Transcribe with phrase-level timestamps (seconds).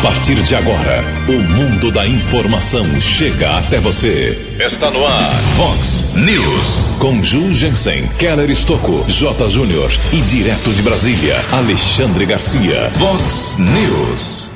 [0.00, 4.56] A partir de agora, o mundo da informação chega até você.
[4.58, 6.96] Está no ar, Fox News.
[6.98, 9.50] Com Ju Jensen, Keller Estocco, J.
[9.50, 12.90] Júnior e direto de Brasília, Alexandre Garcia.
[12.98, 14.48] Fox News.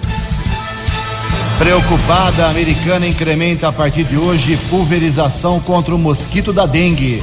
[1.58, 7.22] Preocupada, a americana incrementa a partir de hoje pulverização contra o mosquito da dengue.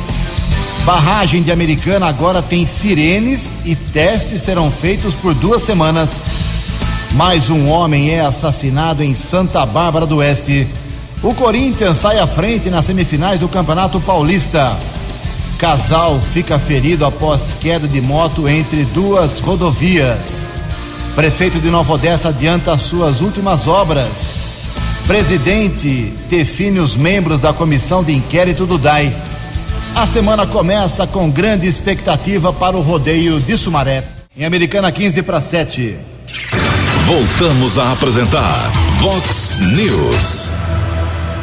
[0.86, 6.51] Barragem de Americana agora tem sirenes e testes serão feitos por duas semanas.
[7.14, 10.66] Mais um homem é assassinado em Santa Bárbara do Oeste.
[11.22, 14.78] O Corinthians sai à frente nas semifinais do Campeonato Paulista.
[15.58, 20.48] Casal fica ferido após queda de moto entre duas rodovias.
[21.14, 24.40] Prefeito de Nova Odessa adianta suas últimas obras.
[25.06, 29.14] Presidente define os membros da comissão de inquérito do DAI.
[29.94, 34.06] A semana começa com grande expectativa para o rodeio de Sumaré.
[34.36, 36.11] Em Americana 15 para 7.
[37.12, 40.50] Voltamos a apresentar Vox News.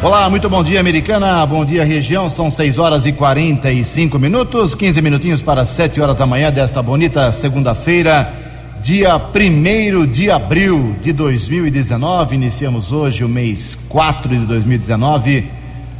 [0.02, 1.44] Olá, muito bom dia, Americana.
[1.44, 2.30] Bom dia, região.
[2.30, 7.30] São 6 horas e 45 minutos, 15 minutinhos para 7 horas da manhã desta bonita
[7.32, 8.32] segunda-feira,
[8.80, 12.34] dia 1 de abril de 2019.
[12.34, 15.44] Iniciamos hoje o mês 4 de 2019.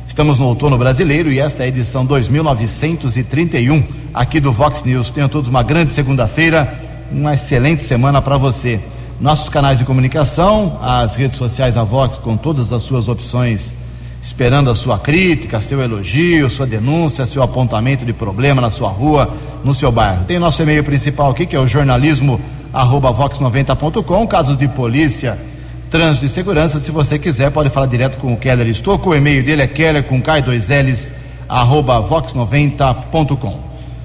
[0.08, 3.82] Estamos no outono brasileiro e esta é a edição 2931
[4.14, 5.10] aqui do Vox News.
[5.10, 6.72] Tenham todos uma grande segunda-feira,
[7.12, 8.80] uma excelente semana para você.
[9.20, 13.76] Nossos canais de comunicação, as redes sociais da Vox com todas as suas opções,
[14.22, 19.28] esperando a sua crítica, seu elogio, sua denúncia, seu apontamento de problema na sua rua,
[19.64, 20.24] no seu bairro.
[20.24, 22.40] Tem nosso e-mail principal aqui que é o jornalismo
[22.72, 25.36] vox90.com, casos de polícia
[25.90, 26.78] Trânsito e Segurança.
[26.78, 29.10] Se você quiser, pode falar direto com o Keller Estocco.
[29.10, 31.10] O e-mail dele é keller com K2Ls,
[31.48, 33.58] arroba vox90.com.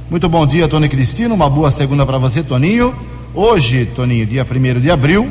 [0.10, 1.36] Muito bom dia, Tony Cristino.
[1.36, 2.96] Uma boa segunda para você, Toninho.
[3.36, 5.28] Hoje, Toninho, dia 1 de abril,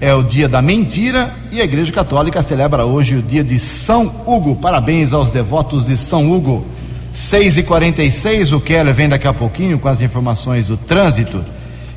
[0.00, 4.10] é o dia da mentira e a Igreja Católica celebra hoje o dia de São
[4.26, 4.56] Hugo.
[4.56, 6.64] Parabéns aos devotos de São Hugo.
[7.12, 11.44] 6 e 46 o Keller vem daqui a pouquinho com as informações do trânsito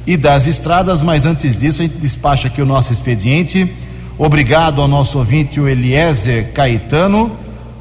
[0.06, 3.72] e das estradas, mas antes disso a gente despacha aqui o nosso expediente.
[4.18, 7.32] Obrigado ao nosso ouvinte, o Eliezer Caetano.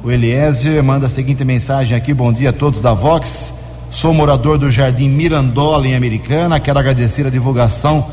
[0.01, 3.58] O Eliezer manda a seguinte mensagem aqui: Bom dia a todos da Vox.
[3.91, 6.59] Sou morador do Jardim Mirandola, em Americana.
[6.59, 8.07] Quero agradecer a divulgação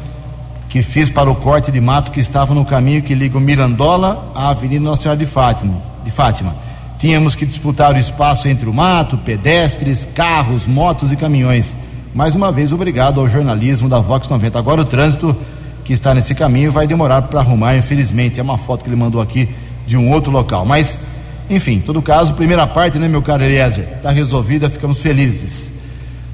[0.71, 4.33] que fiz para o corte de mato que estava no caminho que liga o Mirandola
[4.35, 5.75] à Avenida Nossa Senhora de Fátima.
[6.03, 6.57] De Fátima.
[6.99, 11.77] Tínhamos que disputar o espaço entre o mato, pedestres, carros, motos e caminhões.
[12.15, 14.59] Mais uma vez, obrigado ao jornalismo da Vox 90.
[14.59, 15.37] Agora o trânsito
[15.85, 18.41] que está nesse caminho vai demorar para arrumar, infelizmente.
[18.41, 19.47] É uma foto que ele mandou aqui
[19.87, 20.65] de um outro local.
[20.65, 21.01] Mas,
[21.49, 23.87] enfim, em todo caso, primeira parte, né, meu caro Eliezer?
[23.97, 25.73] Está resolvida, ficamos felizes.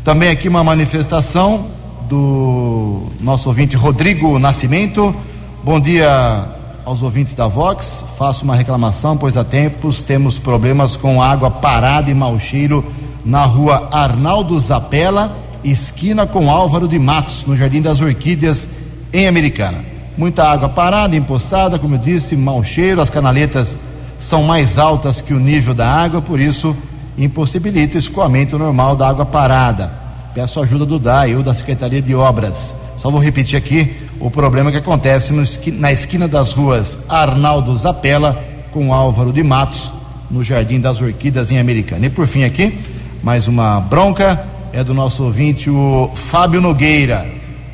[0.05, 1.67] Também aqui uma manifestação
[2.09, 5.15] do nosso ouvinte Rodrigo Nascimento.
[5.62, 6.47] Bom dia
[6.84, 8.03] aos ouvintes da Vox.
[8.19, 12.84] Faço uma reclamação, pois há tempos temos problemas com água parada e mau cheiro
[13.25, 18.69] na rua Arnaldo Zapela esquina com Álvaro de Matos, no Jardim das Orquídeas,
[19.12, 19.79] em Americana.
[20.17, 23.79] Muita água parada, empoçada, como eu disse, mau cheiro, as canaletas
[24.22, 26.77] são mais altas que o nível da água, por isso
[27.19, 29.93] impossibilita o escoamento normal da água parada.
[30.33, 32.72] Peço ajuda do DAI ou da Secretaria de Obras.
[33.00, 35.32] Só vou repetir aqui o problema que acontece
[35.72, 38.41] na esquina das ruas Arnaldo Zapela
[38.71, 39.93] com Álvaro de Matos,
[40.31, 42.06] no Jardim das Orquídeas, em Americana.
[42.06, 42.78] E por fim aqui,
[43.25, 44.41] mais uma bronca
[44.72, 47.27] é do nosso ouvinte, o Fábio Nogueira.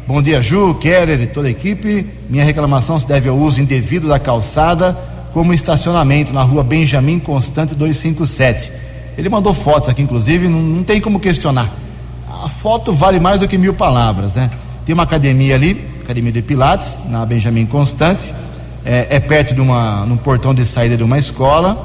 [0.06, 2.06] Bom dia, Ju, Keller e toda a equipe.
[2.30, 4.96] Minha reclamação se deve ao uso indevido da calçada
[5.32, 8.72] como estacionamento na rua Benjamin Constante 257.
[9.16, 11.70] Ele mandou fotos aqui, inclusive, não, não tem como questionar.
[12.44, 14.50] A foto vale mais do que mil palavras, né?
[14.86, 18.32] Tem uma academia ali, academia de Pilates, na Benjamin Constante.
[18.84, 21.76] É, é perto de uma, num portão de saída de uma escola,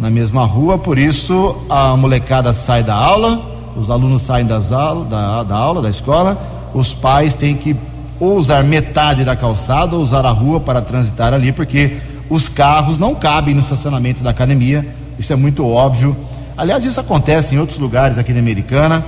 [0.00, 3.40] na mesma rua, por isso a molecada sai da aula,
[3.76, 6.40] os alunos saem das aulas, da, da aula, da escola,
[6.72, 7.76] os pais têm que
[8.18, 11.96] ou usar metade da calçada ou usar a rua para transitar ali, porque
[12.30, 14.86] os carros não cabem no estacionamento da academia,
[15.18, 16.16] isso é muito óbvio.
[16.56, 19.04] Aliás, isso acontece em outros lugares aqui na Americana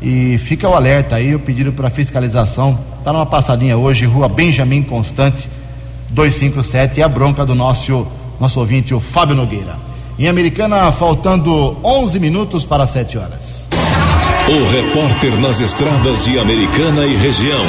[0.00, 2.78] e fica o alerta aí, o pedido para fiscalização.
[2.98, 5.50] Está numa passadinha hoje, rua Benjamin Constante,
[6.08, 8.06] 257, e a bronca do nosso,
[8.40, 9.76] nosso ouvinte, o Fábio Nogueira.
[10.18, 13.68] Em Americana, faltando 11 minutos para 7 horas.
[14.48, 17.64] O repórter nas estradas de Americana e região,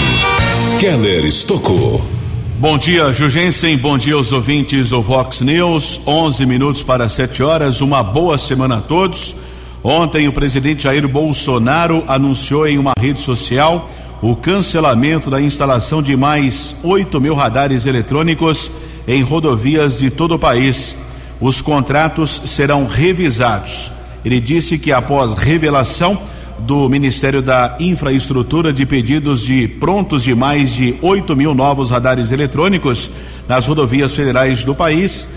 [0.79, 2.12] Keller Estocou.
[2.59, 3.75] Bom dia, Jugensen.
[3.77, 5.99] Bom dia aos ouvintes do Vox News.
[6.05, 7.81] 11 minutos para 7 horas.
[7.81, 9.35] Uma boa semana a todos.
[9.83, 13.89] Ontem, o presidente Jair Bolsonaro anunciou em uma rede social
[14.21, 18.71] o cancelamento da instalação de mais 8 mil radares eletrônicos
[19.07, 20.95] em rodovias de todo o país.
[21.41, 23.91] Os contratos serão revisados.
[24.23, 26.21] Ele disse que após revelação
[26.59, 32.31] do Ministério da Infraestrutura de pedidos de prontos de mais de 8 mil novos radares
[32.31, 33.09] eletrônicos
[33.47, 35.27] nas rodovias federais do país,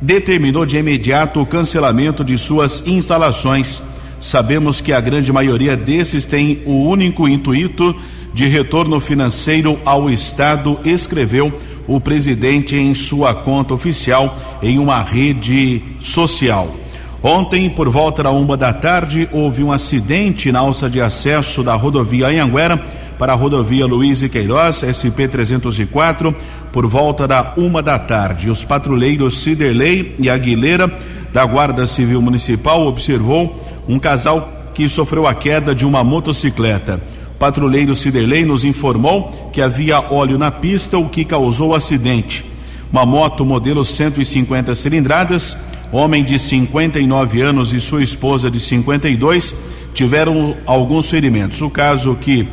[0.00, 3.82] determinou de imediato o cancelamento de suas instalações.
[4.20, 7.94] Sabemos que a grande maioria desses tem o único intuito
[8.32, 11.52] de retorno financeiro ao Estado, escreveu
[11.86, 16.85] o presidente em sua conta oficial em uma rede social.
[17.22, 21.74] Ontem, por volta da uma da tarde, houve um acidente na alça de acesso da
[21.74, 22.76] rodovia Anhanguera
[23.18, 26.34] para a rodovia Luiz e Queiroz, SP-304,
[26.70, 28.50] por volta da uma da tarde.
[28.50, 30.92] Os patrulheiros Ciderley e Aguilera,
[31.32, 33.58] da Guarda Civil Municipal, observou
[33.88, 37.00] um casal que sofreu a queda de uma motocicleta.
[37.34, 42.44] O patrulheiro Ciderley nos informou que havia óleo na pista, o que causou o acidente.
[42.92, 45.56] Uma moto modelo 150 cilindradas
[45.92, 49.54] homem de 59 anos e sua esposa de 52
[49.94, 51.62] tiveram alguns ferimentos.
[51.62, 52.48] O caso que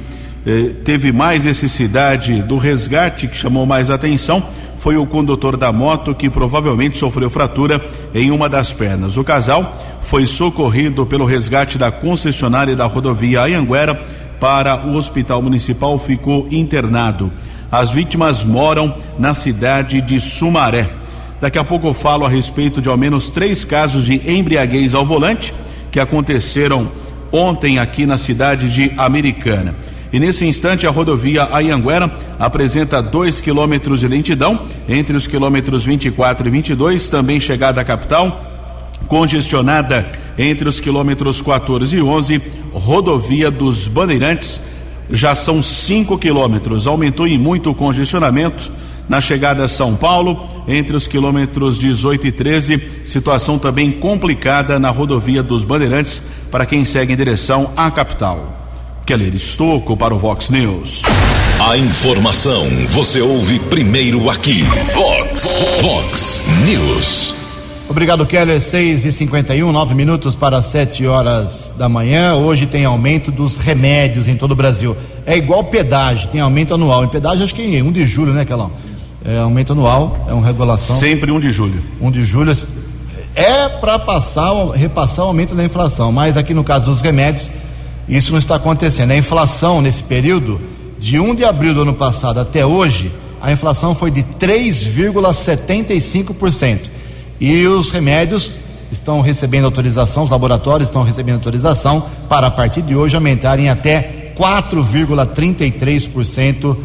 [0.46, 4.44] eh, teve mais necessidade do resgate, que chamou mais atenção,
[4.78, 7.82] foi o condutor da moto que provavelmente sofreu fratura
[8.14, 9.16] em uma das pernas.
[9.16, 13.96] O casal foi socorrido pelo resgate da concessionária da rodovia Anhanguera
[14.40, 17.32] para o hospital municipal, ficou internado.
[17.72, 20.90] As vítimas moram na cidade de Sumaré.
[21.44, 25.06] Daqui a pouco eu falo a respeito de ao menos três casos de embriaguez ao
[25.06, 25.54] volante
[25.92, 26.88] que aconteceram
[27.34, 29.76] ontem aqui na cidade de Americana.
[30.14, 32.10] E nesse instante a rodovia Ayanguera
[32.40, 38.42] apresenta dois quilômetros de lentidão entre os quilômetros 24 e 22, também chegada à capital,
[39.10, 42.42] congestionada entre os quilômetros 14 e 11,
[42.72, 44.62] rodovia dos Bandeirantes.
[45.12, 48.72] Já são 5 quilômetros, aumentou em muito o congestionamento
[49.10, 54.90] na chegada a São Paulo, entre os quilômetros 18 e 13, situação também complicada na
[54.90, 56.22] rodovia dos Bandeirantes
[56.52, 58.62] para quem segue em direção à capital.
[59.06, 61.02] Keller Estocco para o Vox News.
[61.60, 64.64] A informação você ouve primeiro aqui.
[64.94, 67.36] Vox, Vox News.
[67.90, 68.60] Obrigado, Keller.
[68.60, 72.34] 6 e 51 9 minutos para 7 horas da manhã.
[72.36, 74.96] Hoje tem aumento dos remédios em todo o Brasil.
[75.26, 77.04] É igual pedágio, tem aumento anual.
[77.04, 78.72] Em pedágio, acho que em 1 de julho, né, Kelão?
[79.26, 80.98] É aumento anual, é uma regulação.
[80.98, 81.82] Sempre 1 um de julho.
[82.02, 82.52] 1 um de julho
[83.36, 87.50] é para passar, repassar o aumento da inflação, mas aqui no caso dos remédios,
[88.08, 89.12] isso não está acontecendo.
[89.12, 90.62] A inflação nesse período,
[91.00, 93.12] de 1 de abril do ano passado até hoje,
[93.42, 96.80] a inflação foi de 3,75%.
[97.40, 98.52] E os remédios
[98.92, 104.34] estão recebendo autorização, os laboratórios estão recebendo autorização para a partir de hoje aumentarem até
[104.38, 106.78] 4,33%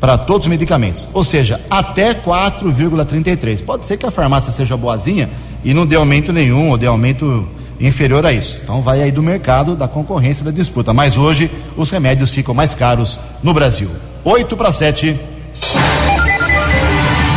[0.00, 3.62] para todos os medicamentos, ou seja, até 4,33.
[3.62, 5.28] Pode ser que a farmácia seja boazinha
[5.62, 7.46] e não dê aumento nenhum ou dê aumento
[7.78, 8.60] inferior a isso.
[8.62, 10.94] Então vai aí do mercado, da concorrência, da disputa.
[10.94, 13.90] Mas hoje os remédios ficam mais caros no Brasil.
[14.24, 15.18] 8 para 7.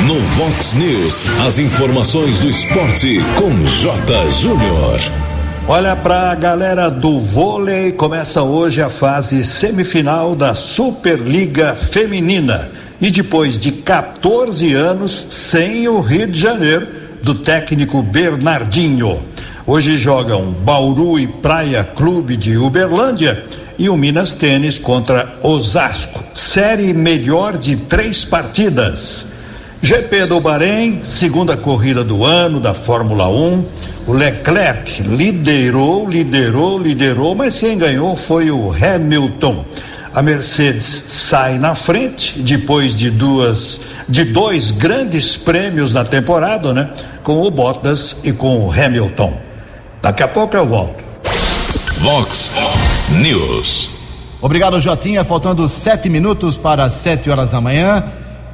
[0.05, 4.31] No Vox News, as informações do esporte com J.
[4.31, 5.22] Júnior.
[5.65, 12.69] Olha para a galera do vôlei, começa hoje a fase semifinal da Superliga Feminina.
[12.99, 16.85] E depois de 14 anos sem o Rio de Janeiro,
[17.23, 19.23] do técnico Bernardinho.
[19.65, 23.45] Hoje jogam Bauru e Praia Clube de Uberlândia
[23.79, 26.21] e o Minas Tênis contra Osasco.
[26.35, 29.25] Série melhor de três partidas.
[29.83, 33.65] GP do Bahrein, segunda corrida do ano da Fórmula 1.
[34.07, 39.65] O Leclerc liderou, liderou, liderou, mas quem ganhou foi o Hamilton.
[40.15, 46.89] A Mercedes sai na frente depois de duas, de dois grandes prêmios na temporada, né?
[47.21, 49.37] Com o Bottas e com o Hamilton.
[50.01, 51.03] Daqui a pouco eu volto.
[51.97, 52.53] Vox
[53.21, 53.89] News.
[54.41, 55.25] Obrigado, Jotinha.
[55.25, 58.01] Faltando sete minutos para sete horas da manhã.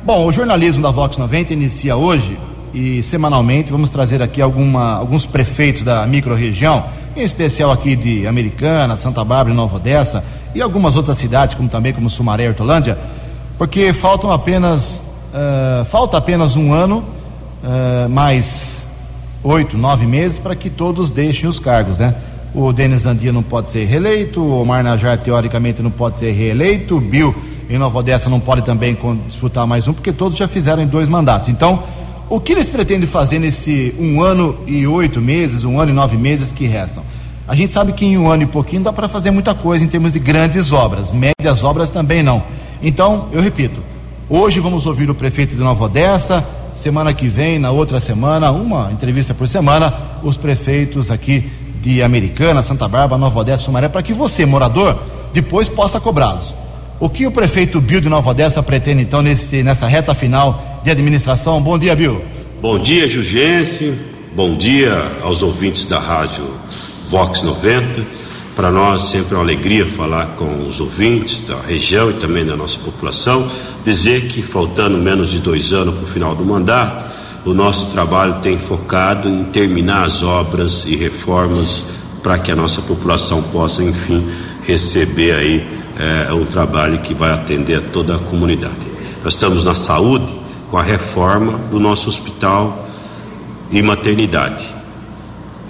[0.01, 2.39] Bom, o jornalismo da Vox 90 inicia hoje
[2.73, 6.85] e semanalmente vamos trazer aqui alguma, alguns prefeitos da microrregião,
[7.17, 10.23] em especial aqui de Americana, Santa Bárbara e Nova Odessa
[10.55, 12.97] e algumas outras cidades, como também como Sumaré e Hortolândia,
[13.57, 15.03] porque faltam apenas
[15.33, 17.03] uh, falta apenas um ano,
[17.61, 18.87] uh, mais
[19.43, 22.15] oito, nove meses para que todos deixem os cargos, né?
[22.55, 26.95] O Denis Andia não pode ser reeleito, o Omar Najar teoricamente não pode ser reeleito,
[26.95, 27.35] o Bill
[27.69, 28.97] em Nova Odessa não pode também
[29.27, 31.49] disputar mais um, porque todos já fizeram dois mandatos.
[31.49, 31.83] Então,
[32.27, 36.17] o que eles pretendem fazer nesse um ano e oito meses, um ano e nove
[36.17, 37.03] meses que restam?
[37.47, 39.87] A gente sabe que em um ano e pouquinho dá para fazer muita coisa em
[39.87, 42.41] termos de grandes obras, médias obras também não.
[42.81, 43.79] Então, eu repito,
[44.27, 48.91] hoje vamos ouvir o prefeito de Nova Odessa, semana que vem, na outra semana, uma
[48.91, 51.49] entrevista por semana, os prefeitos aqui
[51.81, 54.97] de Americana, Santa Bárbara, Nova Odessa, Sumaré, para que você, morador,
[55.33, 56.55] depois possa cobrá-los.
[56.99, 60.91] O que o prefeito Bill de Nova Odessa pretende então nesse, nessa reta final de
[60.91, 61.61] administração?
[61.61, 62.21] Bom dia, Bill.
[62.61, 63.93] Bom dia, Jugense.
[64.35, 66.43] Bom dia aos ouvintes da rádio
[67.09, 68.05] Vox 90.
[68.53, 72.57] Para nós sempre é uma alegria falar com os ouvintes da região e também da
[72.57, 73.49] nossa população.
[73.85, 77.05] Dizer que faltando menos de dois anos para o final do mandato,
[77.45, 81.81] o nosso trabalho tem focado em terminar as obras e reformas
[82.21, 84.27] para que a nossa população possa, enfim,
[84.67, 88.87] receber aí é, um trabalho que vai atender a toda a comunidade.
[89.23, 90.33] Nós estamos na saúde
[90.71, 92.87] com a reforma do nosso hospital
[93.69, 94.79] e maternidade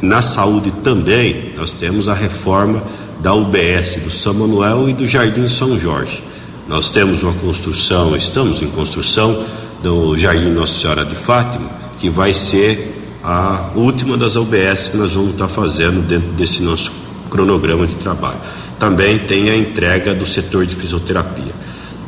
[0.02, 2.82] na saúde também, nós temos a reforma
[3.20, 6.24] da UBS do São Manuel e do Jardim São Jorge.
[6.70, 9.44] Nós temos uma construção, estamos em construção
[9.84, 15.14] do Jardim Nossa Senhora de Fátima, que vai ser a última das UBS que nós
[15.14, 16.94] vamos estar fazendo dentro desse nosso
[17.30, 18.40] cronograma de trabalho.
[18.80, 21.54] Também tem a entrega do setor de fisioterapia.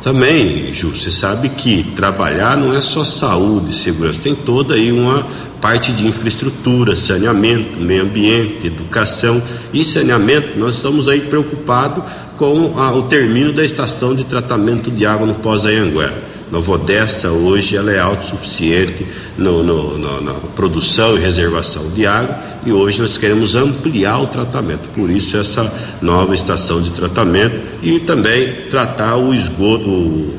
[0.02, 4.90] Também, Ju, você sabe que trabalhar não é só saúde e segurança, tem toda aí
[4.90, 5.24] uma
[5.60, 9.40] parte de infraestrutura, saneamento, meio ambiente, educação
[9.72, 10.58] e saneamento.
[10.58, 12.02] Nós estamos aí preocupados
[12.36, 16.31] com a, o término da estação de tratamento de água no Pós-Anhanguera.
[16.52, 19.06] Nova Odessa hoje ela é autossuficiente
[19.38, 24.26] no, no, no, na produção e reservação de água e hoje nós queremos ampliar o
[24.26, 24.86] tratamento.
[24.94, 30.38] Por isso essa nova estação de tratamento e também tratar o esgoto, o,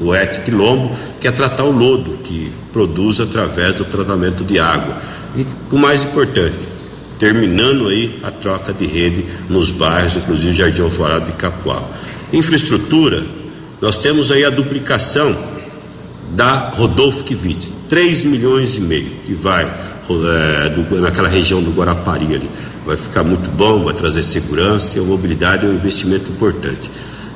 [0.00, 0.90] o ET Quilombo,
[1.20, 4.96] que é tratar o lodo que produz através do tratamento de água.
[5.36, 6.66] E o mais importante,
[7.18, 11.92] terminando aí a troca de rede nos bairros, inclusive Jardim Alvorada de Capoal.
[12.32, 13.22] Infraestrutura,
[13.82, 15.36] nós temos aí a duplicação
[16.30, 22.32] da Rodolfo Kivitz, 3 milhões e meio, que vai é, do, naquela região do Guarapari
[22.32, 22.48] ali.
[22.86, 26.88] Vai ficar muito bom, vai trazer segurança e mobilidade é um investimento importante.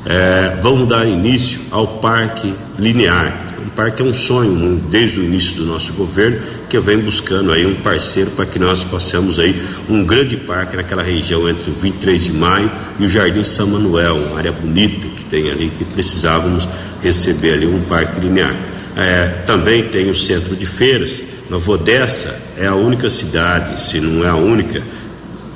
[0.04, 3.45] É, vamos dar início ao Parque Linear.
[3.76, 7.74] Parque é um sonho desde o início do nosso governo, que vem buscando aí um
[7.74, 9.54] parceiro para que nós possamos aí
[9.86, 14.16] um grande parque naquela região entre o 23 de maio e o Jardim São Manuel,
[14.16, 16.66] uma área bonita que tem ali que precisávamos
[17.02, 18.56] receber ali um parque linear.
[18.96, 21.22] É, também tem o centro de feiras.
[21.50, 24.82] Nova Odessa é a única cidade, se não é a única,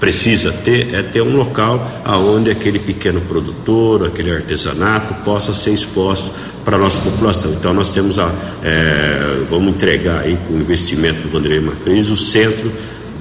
[0.00, 6.32] precisa ter é ter um local aonde aquele pequeno produtor, aquele artesanato possa ser exposto
[6.64, 7.52] para a nossa população.
[7.52, 8.32] Então nós temos a
[8.64, 12.72] é, vamos entregar aí com o investimento do Vanderlei Macris o centro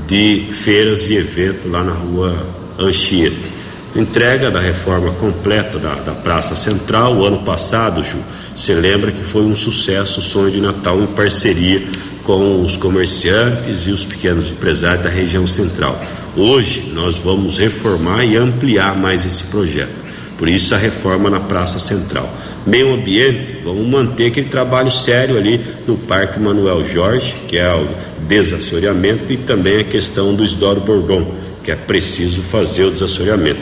[0.07, 2.35] de feiras e eventos lá na rua
[2.79, 3.59] Anchieta.
[3.95, 8.17] Entrega da reforma completa da, da Praça Central o ano passado, Ju.
[8.55, 11.83] Você lembra que foi um sucesso o sonho de Natal em parceria
[12.23, 15.99] com os comerciantes e os pequenos empresários da região central.
[16.39, 19.91] Hoje nós vamos reformar e ampliar mais esse projeto.
[20.37, 22.33] Por isso a reforma na Praça Central.
[22.65, 27.85] Meio ambiente, vamos manter aquele trabalho sério ali no Parque Manuel Jorge, que é o
[28.25, 31.29] desassoreamento, e também a questão do Isdoro Bordon,
[31.61, 33.59] que é preciso fazer o desassoreamento.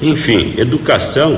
[0.00, 1.36] Enfim, educação,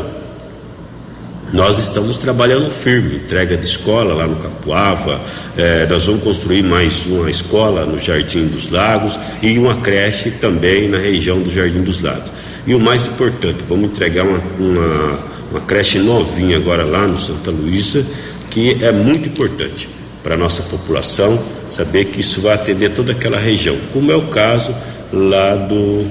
[1.52, 5.20] nós estamos trabalhando firme, entrega de escola lá no Capuava,
[5.56, 10.88] eh, nós vamos construir mais uma escola no Jardim dos Lagos e uma creche também
[10.88, 12.32] na região do Jardim dos Lagos.
[12.66, 15.18] E o mais importante, vamos entregar uma, uma,
[15.50, 18.04] uma creche novinha agora lá no Santa Luísa,
[18.50, 19.90] que é muito importante
[20.22, 24.28] para a nossa população saber que isso vai atender toda aquela região, como é o
[24.28, 24.74] caso
[25.12, 26.06] lá do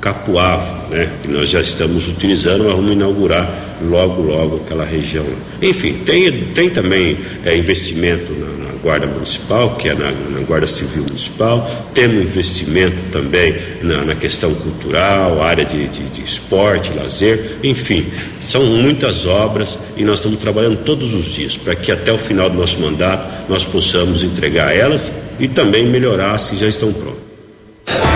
[0.00, 5.24] Capuava, né, que nós já estamos utilizando, mas vamos inaugurar logo, logo aquela região.
[5.60, 10.66] Enfim, tem, tem também é, investimento na, na, Guarda Municipal, que é na, na, Guarda
[10.66, 17.58] Civil Municipal, temos investimento também na, na questão cultural, área de, de, de, esporte, lazer,
[17.62, 18.04] enfim,
[18.46, 22.50] são muitas obras e nós estamos trabalhando todos os dias para que até o final
[22.50, 25.10] do nosso mandato nós possamos entregar elas
[25.40, 28.13] e também melhorar as que já estão prontas.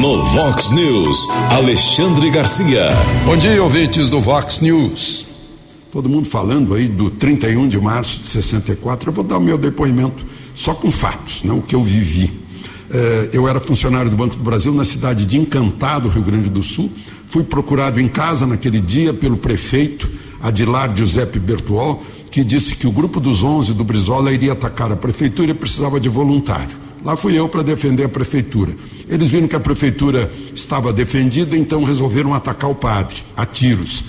[0.00, 2.88] No Vox News, Alexandre Garcia.
[3.26, 5.26] Bom dia, ouvintes do Vox News.
[5.92, 9.10] Todo mundo falando aí do 31 de março de 64.
[9.10, 12.32] Eu vou dar o meu depoimento só com fatos, não o que eu vivi.
[12.90, 16.62] Eh, eu era funcionário do Banco do Brasil na cidade de Encantado, Rio Grande do
[16.62, 16.90] Sul.
[17.26, 20.10] Fui procurado em casa naquele dia pelo prefeito
[20.42, 24.96] Adilar Giuseppe Bertuol, que disse que o grupo dos 11 do Brizola iria atacar a
[24.96, 26.89] prefeitura e precisava de voluntário.
[27.04, 28.74] Lá fui eu para defender a prefeitura.
[29.08, 34.04] Eles viram que a prefeitura estava defendida, então resolveram atacar o padre, a tiros.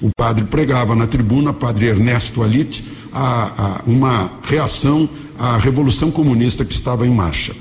[0.00, 5.08] O padre pregava na tribuna, padre Ernesto Alite, a, a, uma reação
[5.42, 7.52] a revolução comunista que estava em marcha.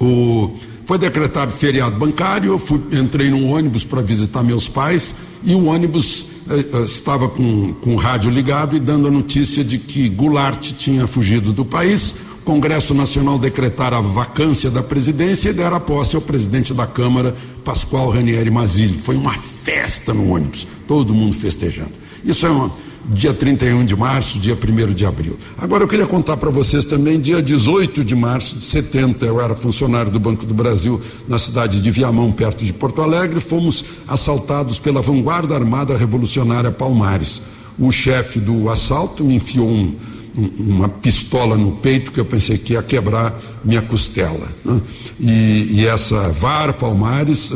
[0.00, 0.54] O,
[0.86, 5.14] foi decretado feriado bancário, eu fui, entrei num ônibus para visitar meus pais
[5.44, 9.62] e o ônibus eh, eh, estava com, com o rádio ligado e dando a notícia
[9.62, 12.14] de que Goulart tinha fugido do país.
[12.48, 18.08] Congresso Nacional decretara a vacância da presidência e dera posse ao presidente da Câmara, Pascoal
[18.08, 18.96] Ranieri Mazzilli.
[18.96, 21.90] Foi uma festa no ônibus, todo mundo festejando.
[22.24, 22.72] Isso é uma,
[23.04, 25.36] dia 31 de março, dia 1 de abril.
[25.58, 29.54] Agora eu queria contar para vocês também, dia 18 de março de 70, eu era
[29.54, 34.78] funcionário do Banco do Brasil na cidade de Viamão, perto de Porto Alegre, fomos assaltados
[34.78, 37.42] pela vanguarda armada revolucionária Palmares.
[37.78, 40.17] O chefe do assalto me enfiou um, um,
[40.58, 44.48] uma pistola no peito que eu pensei que ia quebrar minha costela.
[44.64, 44.80] Né?
[45.18, 47.52] E, e, essa VAR Palmares,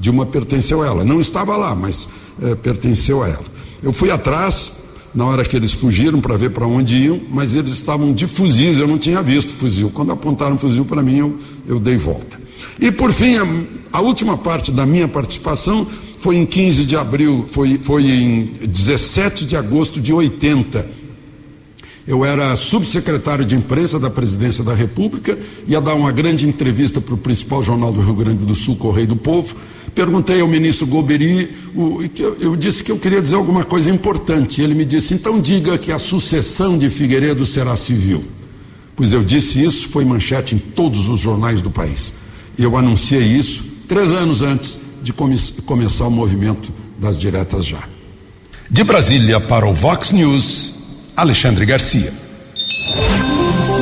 [0.00, 1.04] de uma pertenceu a ela.
[1.04, 2.08] Não estava lá, mas
[2.42, 3.44] é, pertenceu a ela.
[3.82, 4.72] Eu fui atrás,
[5.14, 8.78] na hora que eles fugiram para ver para onde iam, mas eles estavam de fuzis,
[8.78, 9.90] eu não tinha visto fuzil.
[9.90, 11.38] Quando apontaram fuzil para mim, eu,
[11.68, 12.42] eu dei volta.
[12.80, 15.86] E por fim, a, a, última parte da minha participação
[16.18, 21.03] foi em 15 de abril, foi, foi em 17 de agosto de 80.
[22.06, 27.14] Eu era subsecretário de imprensa da presidência da República, ia dar uma grande entrevista para
[27.14, 29.56] o principal jornal do Rio Grande do Sul, Correio do Povo,
[29.94, 32.00] Perguntei ao ministro Goberi, o,
[32.40, 34.60] eu, disse que eu queria dizer alguma coisa importante.
[34.60, 38.24] Ele me disse: então diga que a sucessão de Figueiredo será civil.
[38.96, 42.12] Pois eu disse isso, foi manchete em todos os jornais do país.
[42.58, 47.88] Eu anunciei isso três anos antes de come começar o movimento das diretas já.
[48.68, 50.74] De Brasília para o Vox News,
[51.16, 52.12] Alexandre Garcia.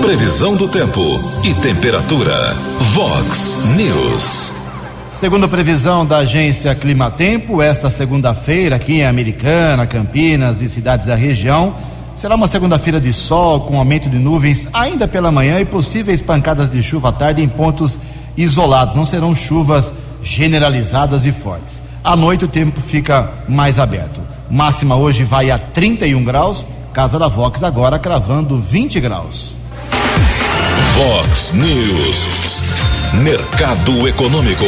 [0.03, 1.01] Previsão do tempo
[1.43, 2.53] e temperatura.
[2.93, 4.53] Vox News.
[5.15, 11.15] Segundo a previsão da agência Climatempo, esta segunda-feira aqui em Americana, Campinas e cidades da
[11.15, 11.75] região,
[12.15, 16.69] será uma segunda-feira de sol com aumento de nuvens ainda pela manhã e possíveis pancadas
[16.69, 17.99] de chuva à tarde em pontos
[18.37, 18.95] isolados.
[18.95, 21.83] Não serão chuvas generalizadas e fortes.
[22.05, 24.21] À noite o tempo fica mais aberto.
[24.51, 26.67] Máxima hoje vai a 31 graus.
[26.93, 29.55] Casa da Vox agora cravando 20 graus.
[30.95, 32.27] Vox News.
[33.23, 34.67] Mercado Econômico.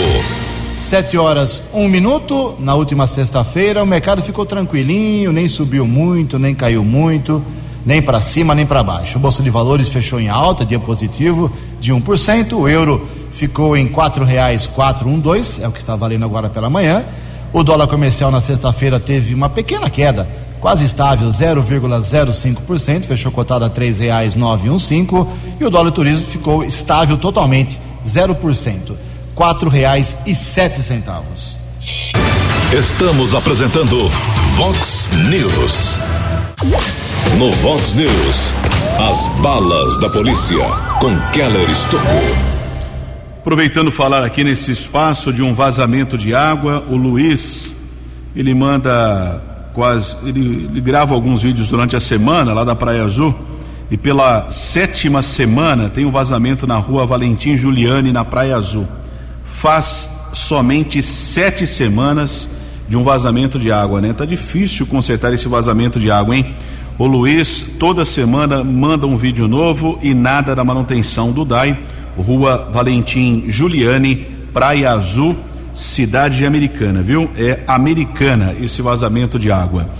[0.75, 2.55] Sete horas, um minuto.
[2.59, 7.45] Na última sexta-feira, o mercado ficou tranquilinho, nem subiu muito, nem caiu muito,
[7.85, 9.19] nem para cima, nem para baixo.
[9.19, 12.55] O Bolsa de Valores fechou em alta, dia positivo, de 1%.
[12.55, 16.49] O euro ficou em quatro reais quatro um dois, é o que está valendo agora
[16.49, 17.05] pela manhã.
[17.53, 20.27] O dólar comercial na sexta-feira teve uma pequena queda,
[20.65, 26.27] quase estável, 0,05%, fechou cotado a três reais nove um cinco, e o dólar turismo
[26.27, 28.95] ficou estável totalmente 0%,
[29.35, 31.59] quatro reais e sete centavos.
[32.73, 34.09] Estamos apresentando
[34.57, 35.99] Vox News.
[37.39, 38.55] No Vox News,
[39.11, 40.65] as balas da polícia
[40.99, 42.37] com Keller Estocou.
[43.39, 47.71] Aproveitando falar aqui nesse espaço de um vazamento de água, o Luiz,
[48.35, 53.35] ele manda quase, ele, ele grava alguns vídeos durante a semana lá da Praia Azul
[53.91, 58.89] e pela sétima semana tem um vazamento na rua Valentim Giuliani, na Praia Azul.
[59.45, 62.49] Faz somente sete semanas
[62.89, 64.13] de um vazamento de água, né?
[64.13, 66.55] Tá difícil consertar esse vazamento de água, hein?
[66.99, 71.79] O Luiz toda semana manda um vídeo novo e nada da manutenção do DAI.
[72.17, 75.37] Rua Valentim Giuliani, Praia Azul,
[75.75, 77.31] cidade americana, viu?
[77.37, 79.91] É americana esse vazamento de água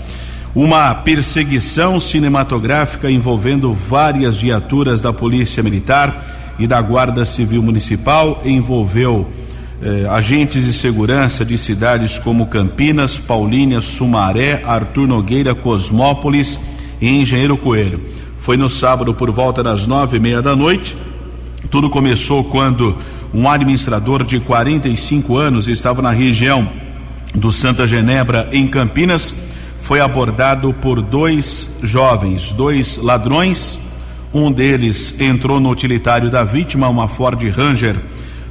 [0.55, 9.27] uma perseguição cinematográfica envolvendo várias viaturas da Polícia Militar e da Guarda Civil Municipal envolveu
[9.81, 16.57] eh, agentes de segurança de cidades como Campinas, Paulínia, Sumaré, Artur Nogueira, Cosmópolis
[17.01, 17.99] e Engenheiro Coelho.
[18.39, 20.95] Foi no sábado por volta das nove e meia da noite.
[21.69, 22.95] Tudo começou quando
[23.35, 26.69] um administrador de 45 anos estava na região
[27.35, 29.35] do Santa Genebra, em Campinas
[29.81, 33.77] foi abordado por dois jovens, dois ladrões.
[34.33, 37.97] Um deles entrou no utilitário da vítima, uma Ford Ranger,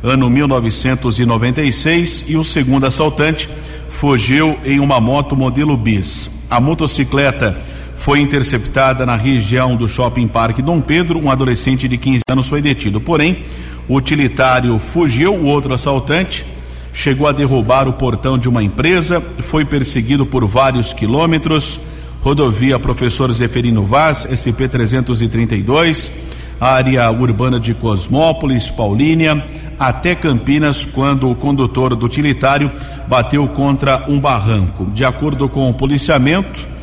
[0.02, 3.48] ano 1996, e o segundo assaltante
[3.88, 6.28] fugiu em uma moto modelo bis.
[6.50, 7.56] A motocicleta
[7.96, 11.18] foi interceptada na região do Shopping Parque Dom Pedro.
[11.18, 13.00] Um adolescente de 15 anos foi detido.
[13.00, 13.42] Porém,
[13.88, 16.46] o utilitário fugiu, o outro assaltante
[16.92, 21.80] chegou a derrubar o portão de uma empresa, foi perseguido por vários quilômetros.
[22.22, 26.10] Rodovia Professor Zeferino Vaz, SP 332,
[26.58, 29.44] área urbana de Cosmópolis, Paulínia,
[29.78, 32.70] até Campinas, quando o condutor do utilitário
[33.06, 34.86] bateu contra um barranco.
[34.94, 36.74] De acordo com o policiamento,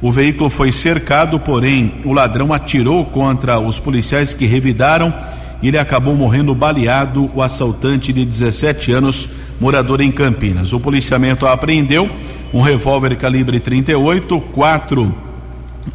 [0.00, 5.12] O veículo foi cercado, porém o ladrão atirou contra os policiais que revidaram
[5.62, 7.30] e ele acabou morrendo baleado.
[7.34, 10.72] O assaltante de 17 anos, morador em Campinas.
[10.72, 12.10] O policiamento apreendeu
[12.52, 15.14] um revólver calibre 38, quatro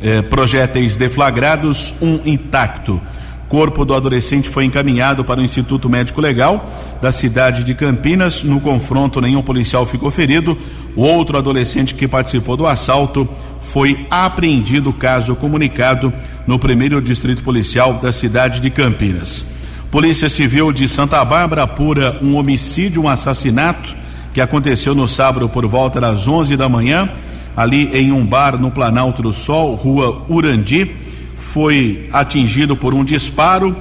[0.02, 3.02] eh, projéteis deflagrados, um intacto.
[3.48, 6.66] Corpo do adolescente foi encaminhado para o Instituto Médico Legal
[7.02, 8.46] da cidade de Campinas.
[8.46, 10.58] No confronto, nenhum policial ficou ferido.
[10.96, 13.28] O outro adolescente que participou do assalto
[13.62, 16.14] foi apreendido, caso comunicado
[16.46, 19.46] no primeiro distrito policial da cidade de Campinas.
[19.90, 23.96] Polícia Civil de Santa Bárbara apura um homicídio, um assassinato
[24.34, 27.10] que aconteceu no sábado por volta das 11 da manhã,
[27.56, 30.96] ali em um bar no Planalto do Sol, rua Urandi
[31.36, 33.76] foi atingido por um disparo.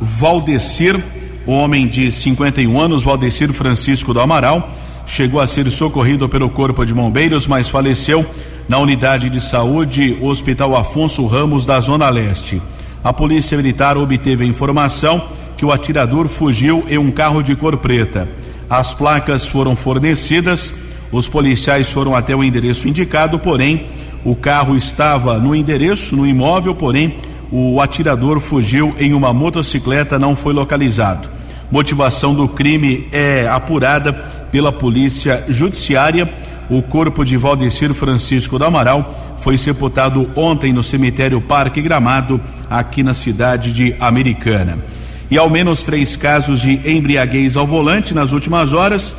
[0.00, 1.00] Valdecir,
[1.46, 4.68] homem de 51 anos, Valdecir Francisco do Amaral,
[5.06, 8.26] chegou a ser socorrido pelo Corpo de Bombeiros, mas faleceu
[8.72, 12.62] na unidade de saúde Hospital Afonso Ramos da Zona Leste.
[13.04, 15.24] A Polícia Militar obteve a informação
[15.58, 18.26] que o atirador fugiu em um carro de cor preta.
[18.70, 20.72] As placas foram fornecidas,
[21.12, 23.84] os policiais foram até o endereço indicado, porém
[24.24, 27.16] o carro estava no endereço, no imóvel, porém
[27.50, 31.28] o atirador fugiu em uma motocicleta, não foi localizado.
[31.70, 34.14] Motivação do crime é apurada
[34.50, 36.26] pela Polícia Judiciária.
[36.72, 43.02] O corpo de Valdecir Francisco do Amaral foi sepultado ontem no cemitério Parque Gramado, aqui
[43.02, 44.78] na cidade de Americana.
[45.30, 49.14] E ao menos três casos de embriaguez ao volante nas últimas horas.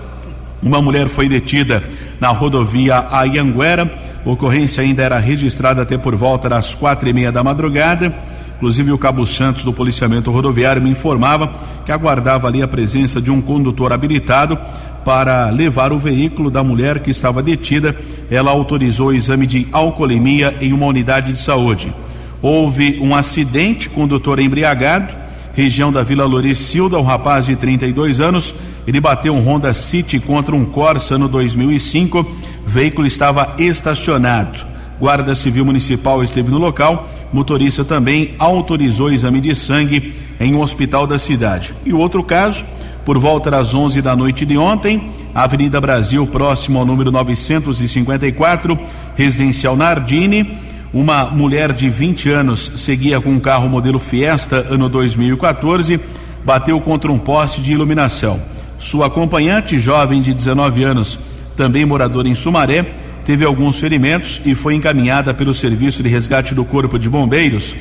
[0.63, 1.83] Uma mulher foi detida
[2.19, 7.43] na rodovia Ayanguera ocorrência ainda era registrada até por volta das quatro e meia da
[7.43, 8.11] madrugada.
[8.55, 11.53] Inclusive, o Cabo Santos do policiamento rodoviário me informava
[11.85, 14.57] que aguardava ali a presença de um condutor habilitado
[15.05, 17.95] para levar o veículo da mulher que estava detida.
[18.29, 21.93] Ela autorizou o exame de alcoolemia em uma unidade de saúde.
[22.41, 25.13] Houve um acidente, condutor embriagado,
[25.53, 28.53] região da Vila Loricilda, um rapaz de 32 anos.
[28.85, 34.65] Ele bateu um Honda City contra um Corsa no 2005 veículo estava estacionado.
[34.99, 37.09] Guarda Civil Municipal esteve no local.
[37.31, 41.73] Motorista também autorizou o exame de sangue em um hospital da cidade.
[41.85, 42.63] E o outro caso,
[43.05, 48.77] por volta das 11 da noite de ontem, Avenida Brasil, próximo ao número 954,
[49.15, 50.57] residencial Nardini.
[50.93, 55.99] Uma mulher de 20 anos seguia com um carro modelo Fiesta, ano 2014,
[56.45, 58.39] bateu contra um poste de iluminação.
[58.77, 61.17] Sua acompanhante, jovem de 19 anos,
[61.57, 62.85] também moradora em Sumaré,
[63.25, 67.75] teve alguns ferimentos e foi encaminhada pelo Serviço de Resgate do Corpo de Bombeiros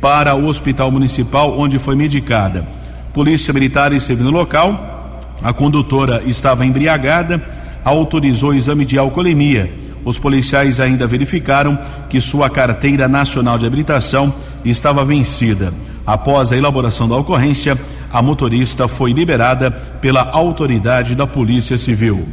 [0.00, 2.77] para o Hospital Municipal, onde foi medicada.
[3.18, 7.44] Polícia Militar esteve no local, a condutora estava embriagada,
[7.84, 9.74] autorizou o exame de alcoolemia.
[10.04, 11.76] Os policiais ainda verificaram
[12.08, 14.32] que sua carteira nacional de habilitação
[14.64, 15.74] estava vencida.
[16.06, 17.76] Após a elaboração da ocorrência,
[18.12, 19.68] a motorista foi liberada
[20.00, 22.24] pela autoridade da Polícia Civil.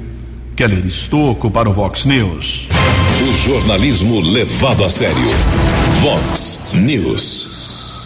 [0.56, 2.70] Keller Estocco para o Vox News.
[3.28, 5.16] O jornalismo levado a sério.
[6.04, 7.65] Vox News.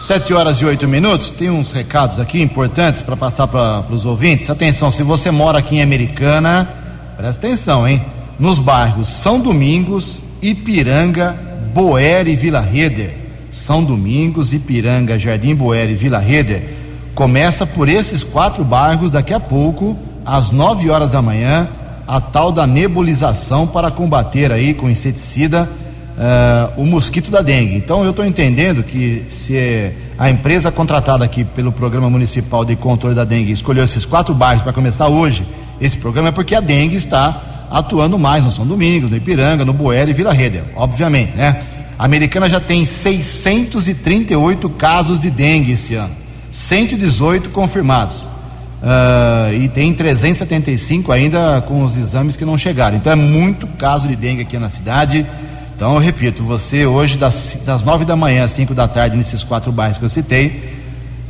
[0.09, 1.29] Sete horas e oito minutos.
[1.29, 4.49] Tem uns recados aqui importantes para passar para os ouvintes.
[4.49, 6.67] Atenção, se você mora aqui em Americana,
[7.15, 8.03] presta atenção, hein?
[8.39, 11.37] Nos bairros São Domingos, Ipiranga,
[11.75, 13.13] Boer e Vila Reder.
[13.51, 16.63] São Domingos, Ipiranga, Jardim Boer e Vila Reder.
[17.13, 19.95] Começa por esses quatro bairros daqui a pouco,
[20.25, 21.69] às nove horas da manhã
[22.07, 25.69] a tal da nebulização para combater aí com inseticida
[26.19, 27.75] uh, o mosquito da dengue.
[27.75, 33.15] Então eu estou entendendo que se a empresa contratada aqui pelo Programa Municipal de Controle
[33.15, 35.45] da Dengue escolheu esses quatro bairros para começar hoje
[35.81, 39.71] esse programa é porque a dengue está atuando mais no São Domingos, no Ipiranga, no
[39.71, 41.61] Boer e Vila Rede, obviamente, né?
[41.97, 46.13] A americana já tem 638 casos de dengue esse ano,
[46.51, 48.29] 118 confirmados.
[48.81, 52.95] Uh, e tem 375 ainda com os exames que não chegaram.
[52.95, 55.25] Então é muito caso de dengue aqui na cidade.
[55.79, 59.45] Então eu repito, você hoje das, das 9 da manhã às 5 da tarde, nesses
[59.45, 60.75] quatro bairros que eu citei,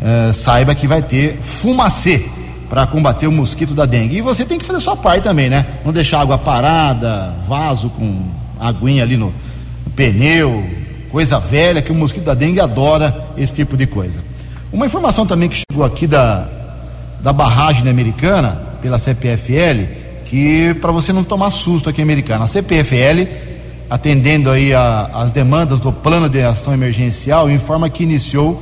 [0.02, 2.26] uh, saiba que vai ter fumacê
[2.68, 4.18] para combater o mosquito da dengue.
[4.18, 5.68] E você tem que fazer sua parte também, né?
[5.86, 8.24] Não deixar água parada, vaso com
[8.60, 9.28] aguinha ali no,
[9.86, 10.66] no pneu,
[11.12, 14.20] coisa velha, que o mosquito da dengue adora esse tipo de coisa.
[14.74, 16.48] Uma informação também que chegou aqui da,
[17.22, 19.84] da barragem americana pela CPFL,
[20.26, 22.46] que para você não tomar susto aqui americana.
[22.46, 23.49] A CPFL,
[23.90, 28.62] atendendo aí as demandas do plano de ação emergencial, informa que iniciou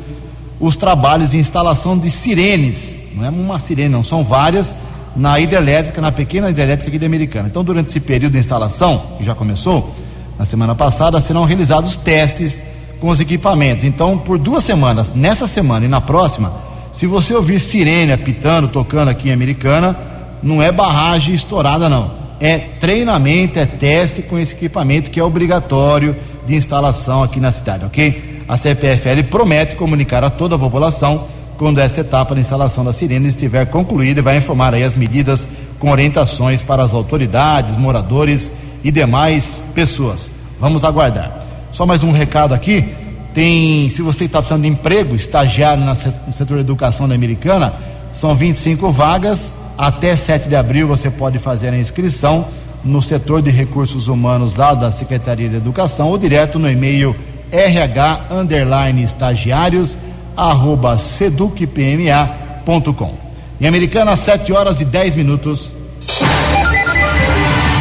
[0.59, 4.75] os trabalhos de instalação de sirenes, não é uma sirene, não, são várias,
[5.15, 7.47] na hidrelétrica, na pequena hidrelétrica aqui de Americana.
[7.47, 9.93] Então, durante esse período de instalação, que já começou,
[10.37, 12.63] na semana passada, serão realizados testes
[12.99, 13.83] com os equipamentos.
[13.83, 16.53] Então, por duas semanas, nessa semana e na próxima,
[16.91, 19.95] se você ouvir sirene apitando, tocando aqui em Americana,
[20.41, 22.16] não é barragem estourada, não.
[22.39, 27.85] É treinamento, é teste com esse equipamento que é obrigatório de instalação aqui na cidade,
[27.85, 28.43] ok?
[28.47, 31.25] A CPFL promete comunicar a toda a população
[31.57, 35.47] quando essa etapa de instalação da sirene estiver concluída e vai informar aí as medidas
[35.79, 38.51] com orientações para as autoridades, moradores
[38.83, 40.31] e demais pessoas.
[40.59, 41.45] Vamos aguardar.
[41.71, 42.85] Só mais um recado aqui.
[43.33, 47.73] Tem, se você está precisando de emprego, estagiário no setor educação da Americana,
[48.11, 49.53] são 25 vagas.
[49.77, 52.47] Até 7 de abril você pode fazer a inscrição
[52.83, 57.13] no setor de recursos humanos lá da Secretaria de Educação ou direto no e-mail
[57.51, 59.97] rh underline estagiários
[60.35, 63.13] arroba seducpma.com.
[63.59, 65.71] Em Americana, 7 horas e 10 minutos.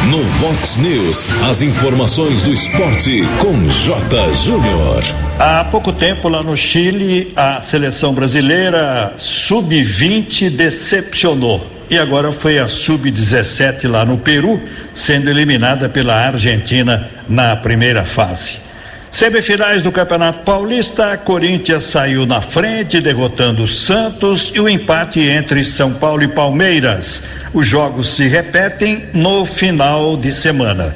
[0.09, 4.33] No Vox News, as informações do esporte com J.
[4.33, 5.03] Júnior.
[5.37, 11.76] Há pouco tempo, lá no Chile, a seleção brasileira sub-20 decepcionou.
[11.89, 14.61] E agora foi a sub-17 lá no Peru,
[14.93, 18.67] sendo eliminada pela Argentina na primeira fase.
[19.09, 25.63] Semifinais do Campeonato Paulista, Corinthians saiu na frente, derrotando o Santos e o empate entre
[25.63, 27.23] São Paulo e Palmeiras.
[27.53, 30.93] Os jogos se repetem no final de semana.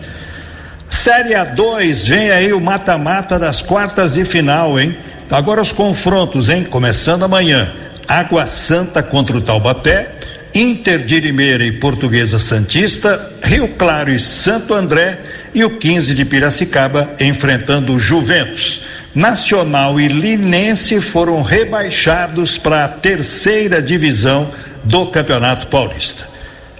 [0.89, 4.95] Série A2, vem aí o mata-mata das quartas de final, hein?
[5.29, 6.65] Agora os confrontos, hein?
[6.65, 7.71] Começando amanhã.
[8.05, 10.11] Água Santa contra o Taubaté,
[10.53, 15.19] Inter de Limeira e Portuguesa Santista, Rio Claro e Santo André
[15.53, 18.81] e o 15 de Piracicaba enfrentando o Juventus.
[19.13, 24.49] Nacional e Linense foram rebaixados para a terceira divisão
[24.83, 26.27] do Campeonato Paulista.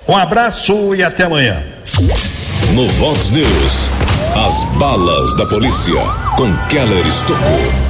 [0.07, 1.61] Um abraço e até amanhã.
[2.73, 3.89] No Vox News,
[4.47, 6.01] as balas da polícia
[6.37, 7.80] com Keller Estocou.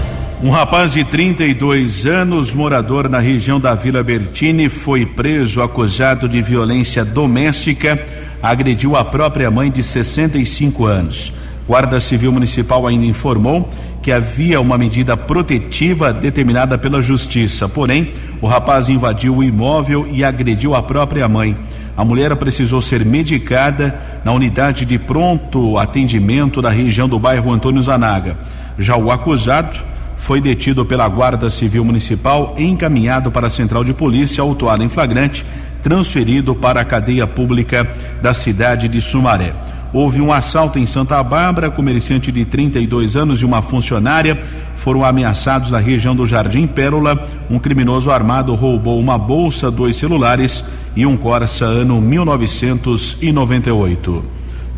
[0.43, 6.41] Um rapaz de 32 anos, morador na região da Vila Bertini, foi preso acusado de
[6.41, 8.03] violência doméstica
[8.41, 11.31] agrediu a própria mãe de 65 anos.
[11.67, 13.69] Guarda Civil Municipal ainda informou
[14.01, 17.69] que havia uma medida protetiva determinada pela Justiça.
[17.69, 21.55] Porém, o rapaz invadiu o imóvel e agrediu a própria mãe.
[21.95, 23.93] A mulher precisou ser medicada
[24.25, 28.35] na unidade de pronto atendimento da região do bairro Antônio Zanaga.
[28.79, 29.90] Já o acusado
[30.21, 35.45] foi detido pela Guarda Civil Municipal encaminhado para a Central de Polícia, autuado em flagrante
[35.81, 37.89] transferido para a cadeia pública
[38.21, 39.53] da cidade de Sumaré.
[39.93, 44.39] Houve um assalto em Santa Bárbara, comerciante de 32 anos e uma funcionária
[44.81, 47.29] foram ameaçados na região do Jardim Pérola.
[47.49, 50.63] Um criminoso armado roubou uma bolsa, dois celulares
[50.95, 54.25] e um Corsa ano 1998.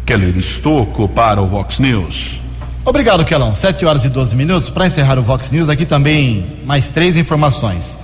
[0.05, 2.42] Keller Estocco para o Vox News.
[2.85, 3.55] Obrigado, Kelão.
[3.55, 4.69] 7 horas e 12 minutos.
[4.69, 7.97] Para encerrar o Vox News, aqui também mais três informações.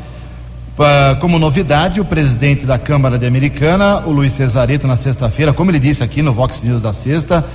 [1.20, 5.80] Como novidade, o presidente da Câmara de Americana, o Luiz Cesareto, na sexta-feira, como ele
[5.80, 7.46] disse aqui no Vox News da sexta,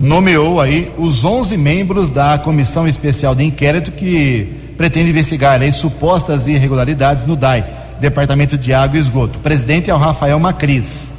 [0.00, 6.48] nomeou aí os 11 membros da comissão especial de inquérito que pretende investigar aí supostas
[6.48, 7.64] irregularidades no DAI,
[8.00, 9.38] Departamento de Água e Esgoto.
[9.38, 11.14] O presidente é o Rafael Macris.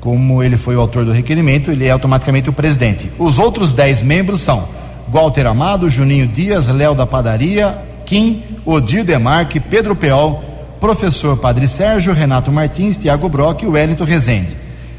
[0.00, 3.10] Como ele foi o autor do requerimento, ele é automaticamente o presidente.
[3.18, 4.68] Os outros 10 membros são
[5.08, 10.42] Walter Amado, Juninho Dias, Léo da Padaria, Kim, Odir Demarque, Pedro Peol,
[10.80, 14.56] professor Padre Sérgio, Renato Martins, Tiago Brock e Wellington Rezende.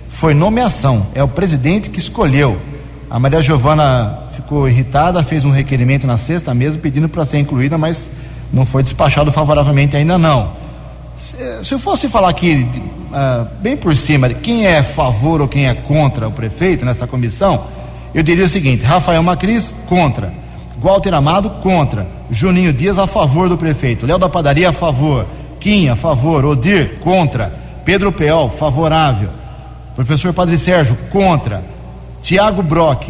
[0.09, 2.57] Foi nomeação, é o presidente que escolheu.
[3.09, 7.77] A Maria Giovana ficou irritada, fez um requerimento na sexta mesmo, pedindo para ser incluída,
[7.77, 8.09] mas
[8.51, 10.51] não foi despachado favoravelmente ainda não.
[11.15, 12.67] Se, se eu fosse falar aqui,
[13.11, 17.05] uh, bem por cima, quem é a favor ou quem é contra o prefeito nessa
[17.05, 17.63] comissão,
[18.13, 20.33] eu diria o seguinte: Rafael Macris, contra.
[20.81, 22.05] Walter Amado, contra.
[22.29, 24.05] Juninho Dias, a favor do prefeito.
[24.05, 25.25] Léo da Padaria, a favor.
[25.59, 26.43] Quinha, favor.
[26.45, 27.53] Odir, contra.
[27.85, 29.29] Pedro Peol, favorável.
[29.95, 31.63] Professor Padre Sérgio, contra.
[32.21, 33.09] Tiago Brock,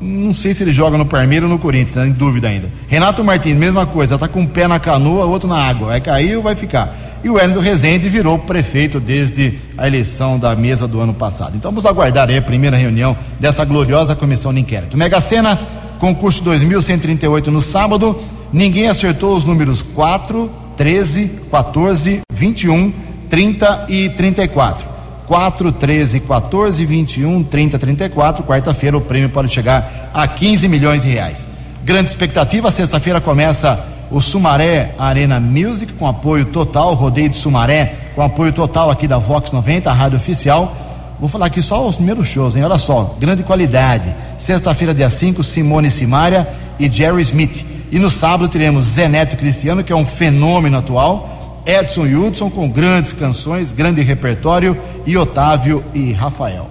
[0.00, 2.68] não sei se ele joga no Parmeiro ou no Corinthians, tá em dúvida ainda.
[2.88, 5.88] Renato Martins, mesma coisa, está com um pé na canoa, outro na água.
[5.88, 6.92] Vai cair ou vai ficar.
[7.24, 11.56] E o Hélio Rezende virou prefeito desde a eleição da mesa do ano passado.
[11.56, 14.96] Então vamos aguardar aí a primeira reunião desta gloriosa comissão de inquérito.
[14.96, 15.58] Mega Sena,
[16.00, 18.20] concurso 2138 no sábado.
[18.52, 22.92] Ninguém acertou os números 4, 13, 14, 21,
[23.30, 24.88] 30 e 34.
[25.26, 28.44] 4, 13, 14, 21, 30, 34.
[28.44, 31.46] Quarta-feira o prêmio pode chegar a 15 milhões de reais.
[31.84, 38.22] Grande expectativa, sexta-feira começa o Sumaré Arena Music com apoio total, rodeio de Sumaré com
[38.22, 40.76] apoio total aqui da Vox 90, a rádio oficial.
[41.18, 42.62] Vou falar aqui só os primeiros shows, hein?
[42.62, 44.14] Olha só, grande qualidade.
[44.38, 46.46] Sexta-feira, dia 5, Simone Simaria
[46.78, 47.64] e Jerry Smith.
[47.90, 52.68] E no sábado teremos Zé Neto Cristiano, que é um fenômeno atual, Edson Hudson com
[52.68, 56.68] grandes canções, grande repertório, e Otávio e Rafael.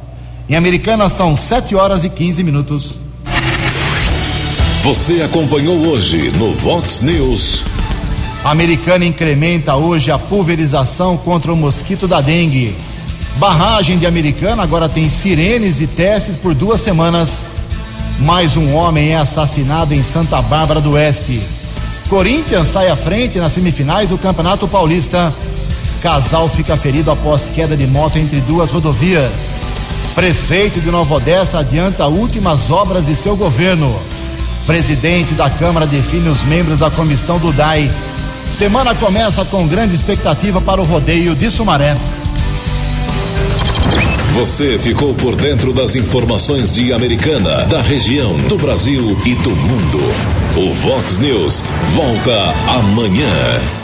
[0.48, 3.00] Em Americana são 7 horas e 15 minutos.
[4.84, 7.64] Você acompanhou hoje no Vox News.
[8.44, 12.76] A Americana incrementa hoje a pulverização contra o mosquito da dengue.
[13.36, 17.44] Barragem de Americana agora tem sirenes e testes por duas semanas.
[18.22, 21.40] Mais um homem é assassinado em Santa Bárbara do Oeste.
[22.10, 25.32] Corinthians sai à frente nas semifinais do Campeonato Paulista.
[26.02, 29.58] Casal fica ferido após queda de moto entre duas rodovias.
[30.16, 33.96] Prefeito de Nova Odessa adianta últimas obras de seu governo.
[34.66, 37.92] Presidente da Câmara define os membros da comissão do DAI.
[38.50, 41.96] Semana começa com grande expectativa para o rodeio de Sumaré.
[44.34, 50.00] Você ficou por dentro das informações de Americana, da região, do Brasil e do mundo.
[50.56, 51.62] O Vox News
[51.94, 53.81] volta amanhã.